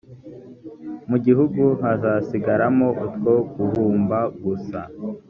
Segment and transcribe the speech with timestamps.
[1.09, 4.79] mu gihugu hazasigaramo utwo guhumba gusa.